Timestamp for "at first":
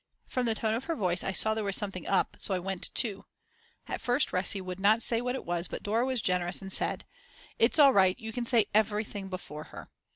3.87-4.31